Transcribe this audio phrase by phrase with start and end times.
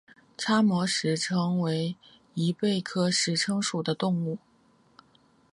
[0.35, 1.95] 叉膜石蛏为
[2.33, 4.39] 贻贝科石蛏属的动物。